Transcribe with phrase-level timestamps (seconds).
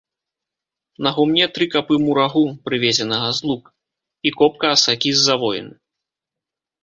[1.07, 3.63] На гумне тры капы мурагу, прывезенага з лук,
[4.29, 5.73] і копка асакі з завоіны.